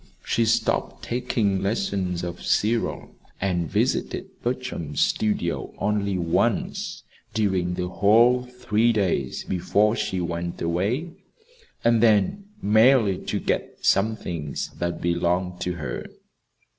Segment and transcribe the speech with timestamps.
[0.25, 7.03] She stopped taking lessons of Cyril, and visited Bertram's studio only once
[7.35, 11.11] during the whole three days before she went away,
[11.83, 16.07] and then merely to get some things that belonged to her.